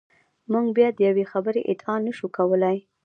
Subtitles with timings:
[0.51, 2.77] موږ بیا د یوې خبرې ادعا نشو کولای.